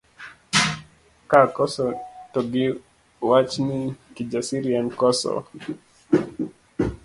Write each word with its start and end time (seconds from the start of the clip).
Ka 1.29 1.37
akoso 1.47 1.85
to 2.31 2.39
giwach 2.51 3.53
ni 3.67 3.79
Kijasiri 4.15 4.69
en 4.79 4.87
okoso. 4.93 5.31